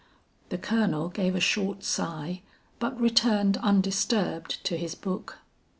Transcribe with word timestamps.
The 0.49 0.57
Colonel 0.57 1.09
gave 1.09 1.35
a 1.35 1.39
short 1.39 1.83
sigh 1.83 2.41
but 2.79 2.99
returned 2.99 3.57
undisturbed 3.57 4.63
to 4.65 4.75
his 4.75 4.95
book. 4.95 5.37